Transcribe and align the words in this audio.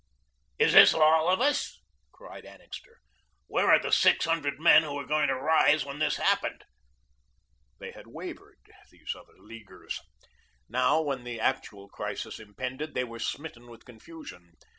Is 0.57 0.73
this 0.73 0.95
all 0.95 1.29
of 1.29 1.41
us?" 1.41 1.79
cried 2.11 2.43
Annixter. 2.43 2.97
"Where 3.45 3.69
are 3.69 3.77
the 3.77 3.91
six 3.91 4.25
hundred 4.25 4.59
men 4.59 4.81
who 4.81 4.95
were 4.95 5.05
going 5.05 5.27
to 5.27 5.35
rise 5.35 5.85
when 5.85 5.99
this 5.99 6.15
happened?" 6.17 6.65
They 7.77 7.91
had 7.91 8.07
wavered, 8.07 8.57
these 8.89 9.13
other 9.13 9.37
Leaguers. 9.37 10.01
Now, 10.67 11.01
when 11.01 11.23
the 11.23 11.39
actual 11.39 11.87
crisis 11.87 12.39
impended, 12.39 12.95
they 12.95 13.03
were 13.03 13.19
smitten 13.19 13.67
with 13.67 13.85
confusion. 13.85 14.53